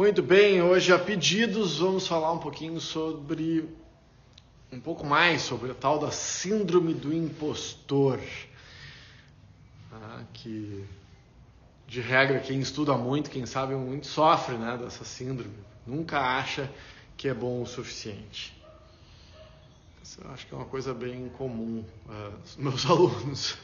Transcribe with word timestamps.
Muito 0.00 0.22
bem, 0.22 0.62
hoje 0.62 0.94
a 0.94 0.98
pedidos 0.98 1.76
vamos 1.76 2.06
falar 2.06 2.32
um 2.32 2.38
pouquinho 2.38 2.80
sobre 2.80 3.68
um 4.72 4.80
pouco 4.80 5.04
mais 5.04 5.42
sobre 5.42 5.72
a 5.72 5.74
tal 5.74 5.98
da 5.98 6.10
síndrome 6.10 6.94
do 6.94 7.12
impostor, 7.12 8.18
ah, 9.92 10.22
que 10.32 10.86
de 11.86 12.00
regra 12.00 12.40
quem 12.40 12.60
estuda 12.60 12.96
muito, 12.96 13.28
quem 13.28 13.44
sabe 13.44 13.74
muito 13.74 14.06
sofre, 14.06 14.56
né, 14.56 14.78
dessa 14.78 15.04
síndrome. 15.04 15.52
Nunca 15.86 16.18
acha 16.18 16.72
que 17.14 17.28
é 17.28 17.34
bom 17.34 17.60
o 17.60 17.66
suficiente. 17.66 18.58
Isso 20.02 20.18
eu 20.24 20.30
acho 20.30 20.46
que 20.46 20.54
é 20.54 20.56
uma 20.56 20.64
coisa 20.64 20.94
bem 20.94 21.28
comum 21.28 21.84
uh, 22.06 22.32
meus 22.56 22.86
alunos. 22.88 23.58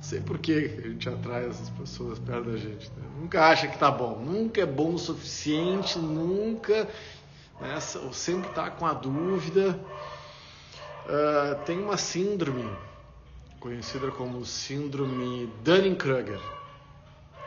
Sei 0.00 0.20
por 0.20 0.38
que 0.38 0.80
a 0.84 0.88
gente 0.88 1.08
atrai 1.08 1.46
essas 1.46 1.68
pessoas 1.70 2.18
perto 2.18 2.50
da 2.50 2.56
gente. 2.56 2.88
Né? 2.90 3.06
Nunca 3.20 3.46
acha 3.46 3.68
que 3.68 3.78
tá 3.78 3.90
bom, 3.90 4.18
nunca 4.18 4.60
é 4.60 4.66
bom 4.66 4.94
o 4.94 4.98
suficiente, 4.98 5.98
nunca, 5.98 6.88
né? 7.60 7.78
ou 8.02 8.12
sempre 8.12 8.48
está 8.48 8.70
com 8.70 8.86
a 8.86 8.92
dúvida. 8.92 9.78
Uh, 11.06 11.64
tem 11.64 11.78
uma 11.78 11.96
síndrome 11.96 12.70
conhecida 13.58 14.10
como 14.10 14.44
síndrome 14.44 15.52
Dunning-Kruger. 15.62 16.40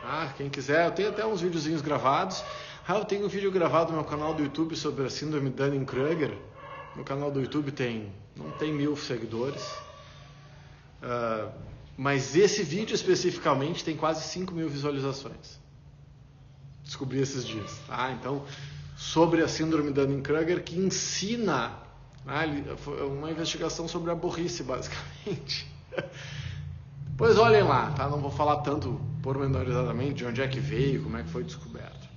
Ah, 0.02 0.32
quem 0.36 0.48
quiser, 0.48 0.86
eu 0.86 0.92
tenho 0.92 1.08
até 1.08 1.26
uns 1.26 1.40
videozinhos 1.40 1.80
gravados. 1.80 2.44
Ah, 2.86 2.98
eu 2.98 3.04
tenho 3.04 3.24
um 3.24 3.28
vídeo 3.28 3.50
gravado 3.50 3.90
no 3.90 3.96
meu 3.96 4.04
canal 4.04 4.34
do 4.34 4.42
YouTube 4.42 4.76
sobre 4.76 5.06
a 5.06 5.10
síndrome 5.10 5.50
Dunning-Kruger. 5.50 6.36
No 6.94 7.02
canal 7.02 7.30
do 7.30 7.40
YouTube 7.40 7.72
tem, 7.72 8.12
não 8.36 8.50
tem 8.52 8.72
mil 8.72 8.96
seguidores. 8.96 9.66
Uh, 11.02 11.50
mas 11.96 12.34
esse 12.36 12.62
vídeo 12.62 12.94
especificamente 12.94 13.84
tem 13.84 13.96
quase 13.96 14.22
5 14.28 14.52
mil 14.52 14.68
visualizações. 14.68 15.58
Descobri 16.82 17.20
esses 17.20 17.46
dias. 17.46 17.78
Tá? 17.86 18.12
Então, 18.12 18.44
sobre 18.96 19.42
a 19.42 19.48
síndrome 19.48 19.92
Dunning-Kruger, 19.92 20.62
que 20.62 20.76
ensina 20.76 21.72
né, 22.24 22.76
uma 23.06 23.30
investigação 23.30 23.86
sobre 23.86 24.10
a 24.10 24.14
burrice, 24.14 24.62
basicamente. 24.62 25.72
Pois 27.16 27.38
olhem 27.38 27.62
lá, 27.62 27.92
tá? 27.92 28.08
Não 28.08 28.20
vou 28.20 28.30
falar 28.30 28.56
tanto 28.56 29.00
pormenorizadamente 29.22 30.14
de 30.14 30.24
onde 30.24 30.42
é 30.42 30.48
que 30.48 30.58
veio, 30.58 31.04
como 31.04 31.16
é 31.16 31.22
que 31.22 31.28
foi 31.28 31.44
descoberto. 31.44 32.08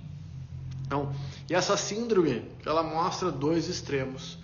Então, 0.84 1.14
e 1.48 1.54
essa 1.54 1.76
síndrome, 1.76 2.42
ela 2.66 2.82
mostra 2.82 3.30
dois 3.30 3.68
extremos 3.68 4.38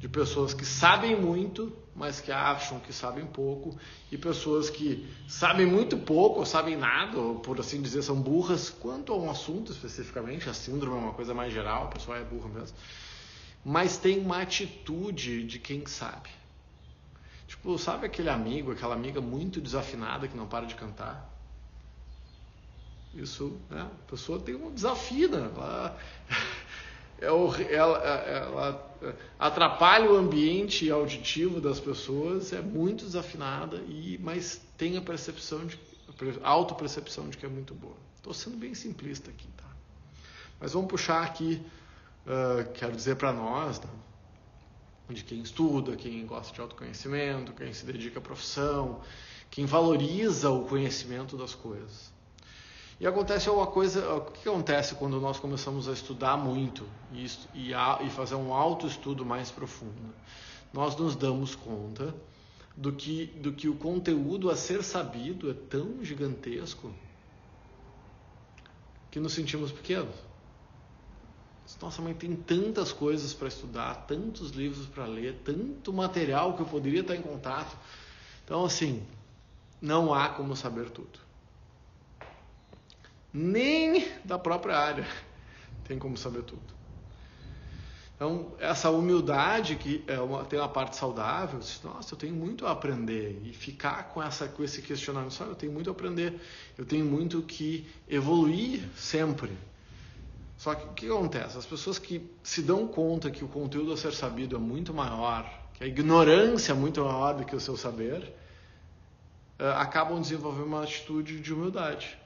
de 0.00 0.08
pessoas 0.08 0.52
que 0.52 0.64
sabem 0.64 1.14
muito 1.14 1.72
mas 2.00 2.18
que 2.18 2.32
acham 2.32 2.80
que 2.80 2.94
sabem 2.94 3.26
pouco, 3.26 3.78
e 4.10 4.16
pessoas 4.16 4.70
que 4.70 5.06
sabem 5.28 5.66
muito 5.66 5.98
pouco, 5.98 6.38
ou 6.38 6.46
sabem 6.46 6.74
nada, 6.74 7.18
ou 7.18 7.40
por 7.40 7.60
assim 7.60 7.82
dizer, 7.82 8.00
são 8.00 8.18
burras 8.18 8.70
quanto 8.70 9.12
a 9.12 9.16
um 9.16 9.30
assunto 9.30 9.70
especificamente, 9.70 10.48
a 10.48 10.54
síndrome 10.54 10.96
é 10.96 11.00
uma 11.00 11.12
coisa 11.12 11.34
mais 11.34 11.52
geral, 11.52 11.84
a 11.84 11.88
pessoa 11.88 12.16
é 12.16 12.24
burra 12.24 12.48
mesmo, 12.48 12.74
mas 13.62 13.98
tem 13.98 14.18
uma 14.18 14.40
atitude 14.40 15.44
de 15.44 15.58
quem 15.58 15.84
sabe. 15.84 16.30
Tipo, 17.46 17.76
sabe 17.76 18.06
aquele 18.06 18.30
amigo, 18.30 18.72
aquela 18.72 18.94
amiga 18.94 19.20
muito 19.20 19.60
desafinada 19.60 20.26
que 20.26 20.34
não 20.36 20.46
para 20.46 20.64
de 20.64 20.76
cantar? 20.76 21.28
Isso, 23.12 23.60
né? 23.68 23.82
A 23.82 24.10
pessoa 24.10 24.40
tem 24.40 24.54
um 24.54 24.72
desafio, 24.72 25.28
né? 25.28 25.50
ela 25.54 25.98
ela, 27.20 27.98
ela 27.98 28.90
atrapalha 29.38 30.10
o 30.10 30.16
ambiente 30.16 30.90
auditivo 30.90 31.60
das 31.60 31.78
pessoas, 31.78 32.52
é 32.52 32.60
muito 32.60 33.04
desafinada, 33.04 33.76
e, 33.88 34.18
mas 34.22 34.60
tem 34.76 34.96
a 34.96 35.02
percepção 35.02 35.66
de 35.66 35.78
autopercepção 36.42 37.28
de 37.28 37.36
que 37.36 37.46
é 37.46 37.48
muito 37.48 37.74
boa. 37.74 37.96
Estou 38.16 38.34
sendo 38.34 38.56
bem 38.56 38.74
simplista 38.74 39.30
aqui, 39.30 39.48
tá? 39.56 39.64
Mas 40.58 40.72
vamos 40.72 40.88
puxar 40.88 41.22
aqui, 41.22 41.62
uh, 42.26 42.70
quero 42.74 42.94
dizer 42.94 43.16
para 43.16 43.32
nós, 43.32 43.78
tá? 43.78 43.88
de 45.08 45.24
quem 45.24 45.40
estuda, 45.40 45.96
quem 45.96 46.24
gosta 46.24 46.54
de 46.54 46.60
autoconhecimento, 46.60 47.52
quem 47.52 47.72
se 47.72 47.84
dedica 47.84 48.18
à 48.18 48.22
profissão, 48.22 49.00
quem 49.50 49.66
valoriza 49.66 50.50
o 50.50 50.66
conhecimento 50.66 51.36
das 51.36 51.54
coisas. 51.54 52.12
E 53.00 53.06
acontece 53.06 53.48
uma 53.48 53.66
coisa, 53.66 54.14
o 54.14 54.20
que 54.30 54.46
acontece 54.46 54.94
quando 54.94 55.18
nós 55.18 55.40
começamos 55.40 55.88
a 55.88 55.92
estudar 55.92 56.36
muito 56.36 56.86
e, 57.10 57.24
e, 57.54 57.72
a, 57.72 57.98
e 58.02 58.10
fazer 58.10 58.34
um 58.34 58.52
autoestudo 58.52 59.24
mais 59.24 59.50
profundo? 59.50 60.14
Nós 60.70 60.94
nos 60.96 61.16
damos 61.16 61.54
conta 61.54 62.14
do 62.76 62.92
que, 62.92 63.24
do 63.24 63.54
que 63.54 63.70
o 63.70 63.74
conteúdo 63.74 64.50
a 64.50 64.54
ser 64.54 64.84
sabido 64.84 65.50
é 65.50 65.54
tão 65.54 66.04
gigantesco 66.04 66.92
que 69.10 69.18
nos 69.18 69.32
sentimos 69.32 69.72
pequenos. 69.72 70.14
Nossa, 71.80 72.02
mãe 72.02 72.12
tem 72.12 72.36
tantas 72.36 72.92
coisas 72.92 73.32
para 73.32 73.48
estudar, 73.48 73.94
tantos 74.06 74.50
livros 74.50 74.86
para 74.86 75.06
ler, 75.06 75.40
tanto 75.42 75.90
material 75.90 76.54
que 76.54 76.60
eu 76.60 76.66
poderia 76.66 77.00
estar 77.00 77.16
em 77.16 77.22
contato. 77.22 77.74
Então, 78.44 78.62
assim, 78.62 79.02
não 79.80 80.12
há 80.12 80.28
como 80.28 80.54
saber 80.54 80.90
tudo 80.90 81.29
nem 83.32 84.08
da 84.24 84.38
própria 84.38 84.76
área 84.76 85.06
tem 85.84 85.98
como 85.98 86.16
saber 86.16 86.42
tudo. 86.42 86.80
Então, 88.20 88.52
essa 88.58 88.90
humildade 88.90 89.76
que 89.76 90.04
é 90.06 90.20
uma, 90.20 90.44
tem 90.44 90.58
uma 90.58 90.68
parte 90.68 90.94
saudável, 90.94 91.58
nossa, 91.82 92.12
eu 92.12 92.18
tenho 92.18 92.34
muito 92.34 92.66
a 92.66 92.72
aprender 92.72 93.40
e 93.46 93.54
ficar 93.54 94.10
com 94.10 94.22
essa 94.22 94.46
com 94.46 94.62
esse 94.62 94.82
questionamento, 94.82 95.32
só 95.32 95.44
eu 95.44 95.54
tenho 95.54 95.72
muito 95.72 95.88
a 95.88 95.92
aprender, 95.92 96.38
eu 96.76 96.84
tenho 96.84 97.06
muito 97.06 97.40
que 97.40 97.88
evoluir 98.06 98.82
sempre. 98.94 99.50
Só 100.58 100.74
que 100.74 100.84
o 100.84 100.92
que 100.92 101.06
acontece? 101.06 101.56
As 101.56 101.64
pessoas 101.64 101.98
que 101.98 102.30
se 102.42 102.60
dão 102.60 102.86
conta 102.86 103.30
que 103.30 103.42
o 103.42 103.48
conteúdo 103.48 103.94
a 103.94 103.96
ser 103.96 104.12
sabido 104.12 104.54
é 104.54 104.58
muito 104.58 104.92
maior, 104.92 105.50
que 105.72 105.82
a 105.82 105.86
ignorância 105.86 106.72
é 106.72 106.74
muito 106.74 107.02
maior 107.02 107.32
do 107.32 107.46
que 107.46 107.56
o 107.56 107.60
seu 107.60 107.74
saber, 107.78 108.30
eh, 109.58 109.72
acabam 109.78 110.20
desenvolvendo 110.20 110.66
uma 110.66 110.82
atitude 110.82 111.40
de 111.40 111.54
humildade. 111.54 112.18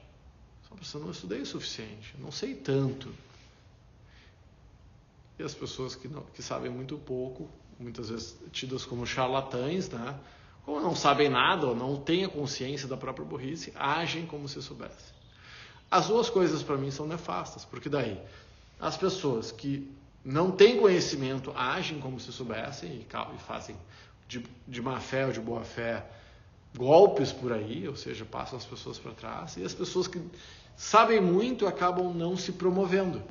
Só 0.81 0.97
eu 0.97 1.03
não 1.03 1.11
estudei 1.11 1.41
o 1.41 1.45
suficiente, 1.45 2.15
não 2.19 2.31
sei 2.31 2.53
tanto. 2.53 3.13
E 5.37 5.43
as 5.43 5.53
pessoas 5.53 5.95
que, 5.95 6.07
não, 6.07 6.21
que 6.33 6.41
sabem 6.41 6.71
muito 6.71 6.97
pouco, 6.97 7.49
muitas 7.79 8.09
vezes 8.09 8.37
tidas 8.51 8.85
como 8.85 9.05
charlatães, 9.05 9.89
né? 9.89 10.17
como 10.65 10.79
não 10.79 10.95
sabem 10.95 11.29
nada 11.29 11.67
ou 11.67 11.75
não 11.75 11.97
têm 11.97 12.25
a 12.25 12.29
consciência 12.29 12.87
da 12.87 12.97
própria 12.97 13.25
burrice, 13.25 13.71
agem 13.75 14.25
como 14.25 14.47
se 14.47 14.61
soubessem. 14.61 15.13
As 15.91 16.07
duas 16.07 16.29
coisas 16.29 16.63
para 16.63 16.77
mim 16.77 16.89
são 16.89 17.05
nefastas, 17.05 17.63
porque 17.63 17.89
daí 17.89 18.19
as 18.79 18.97
pessoas 18.97 19.51
que 19.51 19.91
não 20.23 20.51
têm 20.51 20.79
conhecimento 20.79 21.51
agem 21.55 21.99
como 21.99 22.19
se 22.19 22.31
soubessem 22.33 22.91
e, 22.91 23.07
e 23.35 23.39
fazem 23.39 23.75
de, 24.27 24.43
de 24.67 24.81
má 24.81 24.99
fé 24.99 25.27
ou 25.27 25.31
de 25.31 25.39
boa 25.39 25.63
fé 25.63 26.03
golpes 26.75 27.31
por 27.31 27.53
aí, 27.53 27.87
ou 27.87 27.95
seja, 27.95 28.25
passam 28.25 28.57
as 28.57 28.65
pessoas 28.65 28.97
para 28.97 29.11
trás, 29.11 29.57
e 29.57 29.63
as 29.63 29.73
pessoas 29.73 30.07
que 30.07 30.21
sabem 30.75 31.21
muito 31.21 31.65
acabam 31.65 32.13
não 32.13 32.35
se 32.35 32.51
promovendo. 32.51 33.21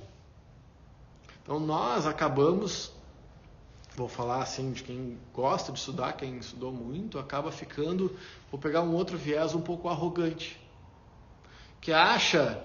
Então 1.43 1.61
nós 1.61 2.07
acabamos, 2.07 2.91
vou 3.95 4.09
falar 4.09 4.43
assim 4.43 4.73
de 4.73 4.83
quem 4.83 5.19
gosta 5.35 5.71
de 5.71 5.79
estudar, 5.79 6.15
quem 6.15 6.39
estudou 6.39 6.73
muito, 6.73 7.19
acaba 7.19 7.53
ficando, 7.53 8.17
vou 8.51 8.59
pegar 8.59 8.83
um 8.83 8.95
outro 8.95 9.19
viés 9.19 9.55
um 9.55 9.61
pouco 9.61 9.89
arrogante, 9.89 10.59
que 11.81 11.93
acha 11.93 12.65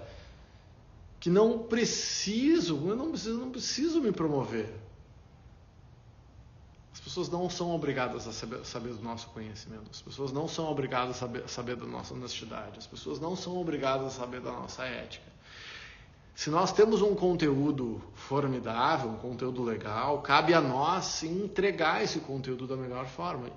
que 1.19 1.29
não 1.29 1.59
preciso, 1.59 2.87
eu 2.87 2.95
não 2.95 3.09
preciso, 3.09 3.37
não 3.37 3.51
preciso 3.51 4.01
me 4.01 4.13
promover. 4.13 4.73
As 6.99 7.03
pessoas 7.05 7.29
não 7.29 7.49
são 7.49 7.73
obrigadas 7.73 8.27
a 8.27 8.33
saber, 8.33 8.65
saber, 8.65 8.93
do 8.93 9.01
nosso 9.01 9.27
conhecimento. 9.29 9.89
As 9.89 10.01
pessoas 10.01 10.33
não 10.33 10.49
são 10.49 10.69
obrigadas 10.69 11.15
a 11.15 11.19
saber, 11.19 11.47
saber 11.47 11.77
da 11.77 11.85
nossa 11.85 12.13
honestidade. 12.13 12.77
As 12.77 12.85
pessoas 12.85 13.21
não 13.21 13.37
são 13.37 13.57
obrigadas 13.57 14.07
a 14.07 14.09
saber 14.09 14.41
da 14.41 14.51
nossa 14.51 14.83
ética. 14.83 15.25
Se 16.35 16.49
nós 16.49 16.73
temos 16.73 17.01
um 17.01 17.15
conteúdo 17.15 18.01
formidável, 18.13 19.09
um 19.09 19.15
conteúdo 19.15 19.63
legal, 19.63 20.21
cabe 20.21 20.53
a 20.53 20.59
nós 20.59 21.23
entregar 21.23 22.03
esse 22.03 22.19
conteúdo 22.19 22.67
da 22.67 22.75
melhor 22.75 23.05
forma. 23.05 23.49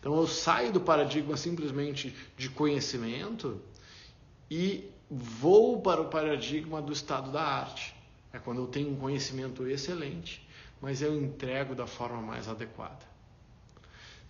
Então 0.00 0.16
eu 0.16 0.26
saio 0.26 0.72
do 0.72 0.80
paradigma 0.80 1.36
simplesmente 1.36 2.16
de 2.38 2.48
conhecimento 2.48 3.60
e 4.50 4.90
vou 5.10 5.82
para 5.82 6.00
o 6.00 6.08
paradigma 6.08 6.80
do 6.80 6.92
estado 6.92 7.30
da 7.30 7.42
arte. 7.42 7.94
É 8.32 8.38
quando 8.38 8.62
eu 8.62 8.66
tenho 8.66 8.90
um 8.90 8.96
conhecimento 8.96 9.66
excelente 9.68 10.47
mas 10.80 11.02
eu 11.02 11.20
entrego 11.20 11.74
da 11.74 11.86
forma 11.86 12.20
mais 12.20 12.48
adequada. 12.48 13.06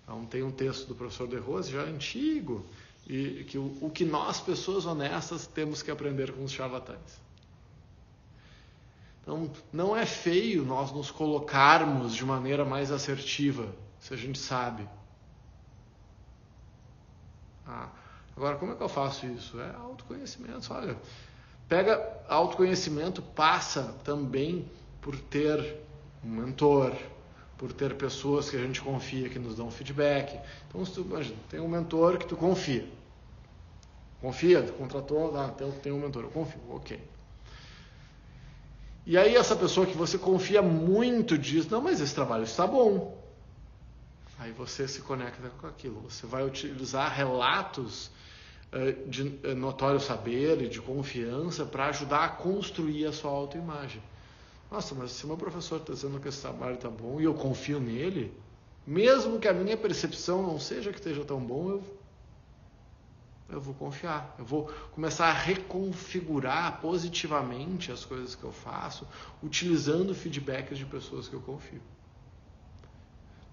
Então, 0.02 0.24
tem 0.24 0.42
um 0.42 0.50
texto 0.50 0.86
do 0.86 0.94
professor 0.94 1.28
De 1.28 1.36
Rose, 1.36 1.70
já 1.70 1.82
antigo, 1.82 2.64
e 3.06 3.44
que 3.44 3.58
o, 3.58 3.76
o 3.80 3.90
que 3.90 4.04
nós, 4.04 4.40
pessoas 4.40 4.86
honestas, 4.86 5.46
temos 5.46 5.82
que 5.82 5.90
aprender 5.90 6.32
com 6.32 6.44
os 6.44 6.52
charlatães. 6.52 7.20
Então, 9.22 9.50
não 9.72 9.94
é 9.94 10.06
feio 10.06 10.64
nós 10.64 10.90
nos 10.90 11.10
colocarmos 11.10 12.14
de 12.14 12.24
maneira 12.24 12.64
mais 12.64 12.90
assertiva, 12.90 13.74
se 14.00 14.14
a 14.14 14.16
gente 14.16 14.38
sabe. 14.38 14.88
Ah, 17.66 17.90
agora, 18.34 18.56
como 18.56 18.72
é 18.72 18.74
que 18.74 18.82
eu 18.82 18.88
faço 18.88 19.26
isso? 19.26 19.60
É 19.60 19.74
autoconhecimento. 19.74 20.72
Olha, 20.72 20.96
Pega 21.68 22.02
autoconhecimento, 22.26 23.20
passa 23.20 23.94
também 24.02 24.64
por 25.02 25.18
ter 25.18 25.76
um 26.24 26.28
mentor, 26.28 26.92
por 27.56 27.72
ter 27.72 27.94
pessoas 27.96 28.48
que 28.48 28.56
a 28.56 28.60
gente 28.60 28.80
confia 28.80 29.28
que 29.28 29.38
nos 29.38 29.56
dão 29.56 29.70
feedback. 29.70 30.38
Então, 30.68 30.84
se 30.84 30.92
tu 30.92 31.00
imagina, 31.00 31.36
tem 31.50 31.60
um 31.60 31.68
mentor 31.68 32.18
que 32.18 32.26
tu 32.26 32.36
confia. 32.36 32.88
Confia, 34.20 34.62
tu 34.62 34.72
contratou, 34.72 35.36
ah, 35.36 35.48
tem, 35.48 35.70
tem 35.72 35.92
um 35.92 36.00
mentor, 36.00 36.24
eu 36.24 36.30
confio, 36.30 36.60
ok. 36.70 37.00
E 39.04 39.16
aí 39.16 39.34
essa 39.36 39.56
pessoa 39.56 39.86
que 39.86 39.96
você 39.96 40.18
confia 40.18 40.60
muito 40.60 41.38
diz, 41.38 41.66
não, 41.68 41.80
mas 41.80 42.00
esse 42.00 42.14
trabalho 42.14 42.44
está 42.44 42.66
bom. 42.66 43.16
Aí 44.38 44.52
você 44.52 44.86
se 44.86 45.00
conecta 45.00 45.50
com 45.60 45.66
aquilo. 45.66 46.00
Você 46.02 46.26
vai 46.26 46.44
utilizar 46.44 47.12
relatos 47.12 48.10
eh, 48.70 48.92
de 49.06 49.40
eh, 49.42 49.54
notório 49.54 49.98
saber 49.98 50.62
e 50.62 50.68
de 50.68 50.80
confiança 50.80 51.64
para 51.64 51.86
ajudar 51.86 52.24
a 52.24 52.28
construir 52.28 53.06
a 53.06 53.12
sua 53.12 53.30
autoimagem. 53.30 54.02
Nossa, 54.70 54.94
mas 54.94 55.12
se 55.12 55.26
meu 55.26 55.36
professor 55.36 55.80
está 55.80 55.92
dizendo 55.92 56.20
que 56.20 56.28
esse 56.28 56.42
trabalho 56.42 56.74
está 56.74 56.90
bom 56.90 57.20
e 57.20 57.24
eu 57.24 57.34
confio 57.34 57.80
nele, 57.80 58.34
mesmo 58.86 59.38
que 59.38 59.48
a 59.48 59.52
minha 59.52 59.76
percepção 59.76 60.42
não 60.42 60.60
seja 60.60 60.92
que 60.92 60.98
esteja 60.98 61.24
tão 61.24 61.40
bom, 61.40 61.70
eu, 61.70 61.98
eu 63.48 63.60
vou 63.60 63.74
confiar. 63.74 64.34
Eu 64.38 64.44
vou 64.44 64.70
começar 64.92 65.28
a 65.28 65.32
reconfigurar 65.32 66.80
positivamente 66.80 67.90
as 67.90 68.04
coisas 68.04 68.34
que 68.34 68.44
eu 68.44 68.52
faço, 68.52 69.06
utilizando 69.42 70.14
feedbacks 70.14 70.76
de 70.76 70.84
pessoas 70.84 71.28
que 71.28 71.34
eu 71.34 71.40
confio. 71.40 71.80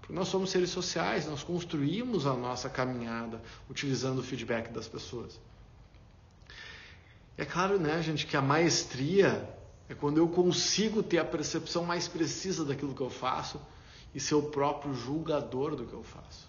Porque 0.00 0.12
nós 0.12 0.28
somos 0.28 0.50
seres 0.50 0.70
sociais, 0.70 1.26
nós 1.26 1.42
construímos 1.42 2.26
a 2.26 2.34
nossa 2.34 2.68
caminhada 2.68 3.40
utilizando 3.68 4.18
o 4.18 4.22
feedback 4.22 4.70
das 4.70 4.86
pessoas. 4.86 5.40
É 7.38 7.44
claro, 7.44 7.78
né, 7.78 8.00
gente, 8.02 8.26
que 8.26 8.36
a 8.36 8.42
maestria 8.42 9.48
é 9.88 9.94
quando 9.94 10.18
eu 10.18 10.28
consigo 10.28 11.02
ter 11.02 11.18
a 11.18 11.24
percepção 11.24 11.84
mais 11.84 12.08
precisa 12.08 12.64
daquilo 12.64 12.94
que 12.94 13.00
eu 13.00 13.10
faço 13.10 13.60
e 14.14 14.18
ser 14.20 14.34
o 14.34 14.42
próprio 14.42 14.94
julgador 14.94 15.76
do 15.76 15.86
que 15.86 15.92
eu 15.92 16.02
faço. 16.02 16.48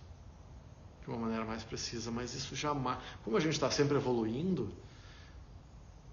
De 1.03 1.09
uma 1.09 1.19
maneira 1.19 1.45
mais 1.45 1.63
precisa. 1.63 2.09
Mas 2.09 2.33
isso 2.33 2.55
jamais. 2.55 2.97
Como 3.23 3.37
a 3.37 3.39
gente 3.39 3.53
está 3.53 3.69
sempre 3.69 3.95
evoluindo, 3.95 4.71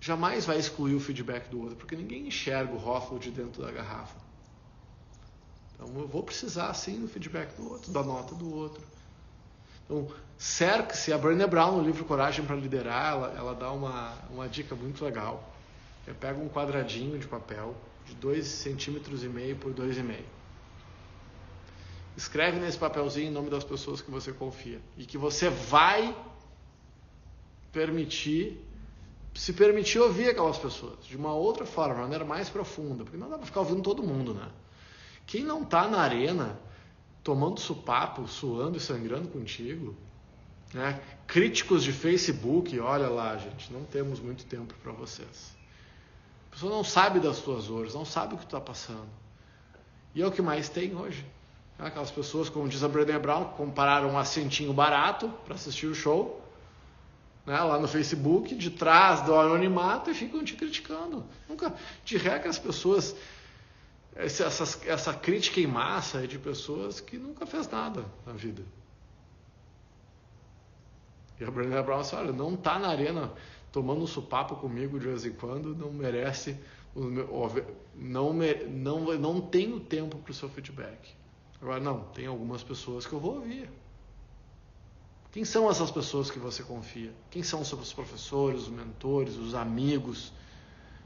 jamais 0.01 0.45
vai 0.45 0.59
excluir 0.59 0.95
o 0.95 1.01
feedback 1.01 1.49
do 1.49 1.61
outro, 1.61 1.77
porque 1.77 1.97
ninguém 1.97 2.27
enxerga 2.27 2.73
o 2.73 2.77
rótulo 2.77 3.19
de 3.19 3.31
dentro 3.31 3.63
da 3.63 3.71
garrafa. 3.73 4.19
Então 5.75 5.89
eu 5.99 6.07
vou 6.07 6.23
precisar 6.23 6.73
sim 6.75 7.01
do 7.01 7.09
feedback 7.09 7.57
do 7.57 7.71
outro, 7.71 7.91
da 7.91 8.03
nota 8.03 8.35
do 8.35 8.55
outro. 8.55 8.83
Então, 9.85 10.09
cerque-se. 10.37 11.13
A 11.13 11.19
Brené 11.19 11.47
Brown, 11.47 11.79
no 11.79 11.83
livro 11.83 12.05
Coragem 12.05 12.45
para 12.45 12.57
Liderar, 12.57 13.13
ela, 13.15 13.35
ela 13.37 13.55
dá 13.55 13.71
uma, 13.71 14.15
uma 14.31 14.49
dica 14.49 14.75
muito 14.75 15.05
legal 15.05 15.55
eu 16.07 16.15
pego 16.15 16.43
um 16.43 16.49
quadradinho 16.49 17.19
de 17.19 17.27
papel 17.27 17.75
de 18.05 18.15
2 18.15 18.47
centímetros 18.47 19.25
e 19.25 19.29
meio 19.29 19.57
por 19.57 19.73
2,5. 19.73 20.21
Escreve 22.17 22.61
nesse 22.61 22.79
papelzinho 22.79 23.29
em 23.29 23.33
nome 23.33 23.51
das 23.51 23.65
pessoas 23.65 24.01
que 24.01 24.11
você 24.11 24.33
confia 24.33 24.81
e 24.97 25.05
que 25.05 25.19
você 25.19 25.49
vai 25.49 26.17
permitir 27.73 28.61
se 29.35 29.53
permitir 29.53 29.99
ouvir 29.99 30.29
aquelas 30.29 30.57
pessoas 30.59 31.05
de 31.05 31.17
uma 31.17 31.35
outra 31.35 31.67
forma, 31.67 31.95
de 31.95 32.01
maneira 32.03 32.25
mais 32.25 32.49
profunda, 32.49 33.03
porque 33.03 33.17
não 33.17 33.29
dá 33.29 33.37
para 33.37 33.47
ficar 33.47 33.61
ouvindo 33.61 33.83
todo 33.83 34.03
mundo, 34.03 34.33
né? 34.33 34.49
Quem 35.27 35.43
não 35.43 35.63
está 35.63 35.89
na 35.89 36.01
arena 36.01 36.59
tomando 37.23 37.59
supapo, 37.59 38.29
suando 38.29 38.77
e 38.77 38.81
sangrando 38.81 39.29
contigo, 39.29 39.97
né? 40.73 41.01
Críticos 41.27 41.83
de 41.83 41.93
Facebook, 41.93 42.79
olha 42.79 43.09
lá, 43.09 43.37
gente, 43.37 43.73
não 43.73 43.83
temos 43.85 44.21
muito 44.21 44.45
tempo 44.45 44.73
para 44.83 44.93
vocês. 44.93 45.54
Pessoa 46.55 46.71
não 46.71 46.85
sabe 46.85 47.19
das 47.19 47.41
tuas 47.41 47.67
dores, 47.67 47.95
não 47.95 48.05
sabe 48.05 48.35
o 48.35 48.39
que 48.39 48.45
tu 48.45 48.57
está 48.57 48.61
passando. 48.61 49.09
E 50.15 50.23
é 50.23 50.27
o 50.27 50.31
que 50.31 50.41
mais 50.41 50.69
tem 50.69 50.95
hoje. 50.95 51.27
Aquelas 51.77 52.13
pessoas, 52.13 52.49
como 52.49 52.69
diz 52.69 52.85
a 52.85 52.89
Brené 52.89 53.19
Brown, 53.19 53.47
compraram 53.57 54.11
um 54.11 54.19
assentinho 54.19 54.73
barato 54.73 55.29
para 55.45 55.57
assistir 55.57 55.87
o 55.87 55.95
show, 55.97 56.41
né, 57.45 57.59
lá 57.59 57.77
no 57.81 57.89
Facebook, 57.89 58.55
de 58.55 58.71
trás 58.71 59.23
do 59.23 59.35
anonimato 59.35 60.13
e 60.13 60.15
ficam 60.15 60.45
te 60.45 60.55
criticando. 60.55 61.27
Nunca, 61.49 61.75
de 62.05 62.17
regra, 62.17 62.49
as 62.49 62.59
pessoas, 62.59 63.17
essa, 64.15 64.45
essa 64.89 65.13
crítica 65.13 65.59
em 65.59 65.67
massa 65.67 66.23
é 66.23 66.29
de 66.29 66.39
pessoas 66.39 67.01
que 67.01 67.19
nunca 67.19 67.45
fez 67.47 67.69
nada 67.69 68.05
na 68.25 68.33
vida. 68.33 68.63
E 71.41 71.45
a 71.45 71.51
Brené 71.51 71.83
Brown 71.83 72.03
disse, 72.03 72.15
olha, 72.15 72.33
não 72.33 72.55
está 72.55 72.79
na 72.79 72.91
arena 72.91 73.33
tomando 73.75 74.05
um 74.05 74.07
supapo 74.07 74.55
comigo 74.55 75.01
de 75.01 75.09
vez 75.09 75.27
em 75.27 75.33
quando, 75.33 75.75
não 75.75 75.93
merece, 75.93 76.57
não, 76.95 78.33
não, 78.33 79.19
não 79.19 79.41
tenho 79.41 79.81
tempo 79.81 80.17
para 80.19 80.31
o 80.31 80.35
seu 80.35 80.49
feedback. 80.49 81.13
Agora, 81.61 81.81
não, 81.81 82.05
tem 82.05 82.27
algumas 82.27 82.63
pessoas 82.63 83.05
que 83.05 83.13
eu 83.13 83.19
vou 83.19 83.35
ouvir. 83.35 83.69
Quem 85.33 85.45
são 85.45 85.69
essas 85.69 85.91
pessoas 85.91 86.31
que 86.31 86.39
você 86.39 86.63
confia? 86.63 87.13
Quem 87.33 87.43
são 87.43 87.63
os 87.63 87.69
seus 87.69 87.93
professores, 87.93 88.63
os 88.63 88.69
mentores, 88.69 89.35
os 89.35 89.57
amigos? 89.57 90.33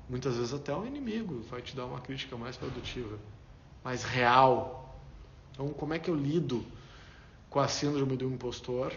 Muitas 0.06 0.36
vezes 0.36 0.52
até 0.52 0.76
o 0.76 0.84
inimigo 0.84 1.40
vai 1.48 1.62
te 1.62 1.74
dar 1.74 1.86
uma 1.86 2.02
crítica 2.02 2.36
mais 2.36 2.58
produtiva, 2.58 3.18
mais 3.82 4.04
real. 4.04 4.94
Então, 5.52 5.70
como 5.70 5.94
é 5.94 5.98
que 5.98 6.10
eu 6.10 6.14
lido 6.14 6.62
com 7.48 7.60
a 7.60 7.66
síndrome 7.66 8.14
do 8.14 8.26
impostor? 8.26 8.92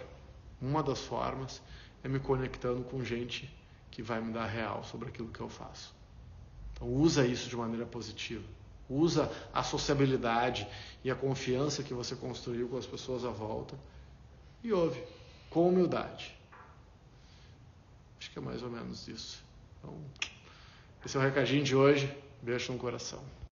Uma 0.62 0.84
das 0.84 1.00
formas 1.00 1.62
é 2.04 2.10
me 2.10 2.20
conectando 2.20 2.84
com 2.84 3.02
gente 3.02 3.61
que 3.92 4.02
vai 4.02 4.22
me 4.22 4.32
dar 4.32 4.48
real 4.48 4.84
sobre 4.84 5.10
aquilo 5.10 5.28
que 5.28 5.42
eu 5.42 5.50
faço. 5.50 5.94
Então 6.74 6.88
usa 6.88 7.28
isso 7.28 7.50
de 7.50 7.56
maneira 7.56 7.86
positiva. 7.86 8.44
Usa 8.90 9.32
a 9.54 9.62
sociabilidade 9.62 10.68
e 11.04 11.12
a 11.12 11.16
confiança 11.16 11.84
que 11.84 11.94
você 11.94 12.16
construiu 12.16 12.68
com 12.68 12.78
as 12.78 12.86
pessoas 12.86 13.24
à 13.24 13.30
volta 13.30 13.78
e 14.64 14.74
ouve 14.74 15.02
com 15.50 15.70
humildade. 15.70 16.36
Acho 18.20 18.32
que 18.32 18.40
é 18.40 18.42
mais 18.42 18.64
ou 18.64 18.70
menos 18.70 19.08
isso. 19.08 19.44
Então, 19.80 19.94
esse 21.06 21.16
é 21.16 21.20
o 21.20 21.24
recadinho 21.24 21.64
de 21.64 21.76
hoje. 21.76 22.14
Beijo 22.42 22.74
no 22.74 22.80
coração. 22.80 23.24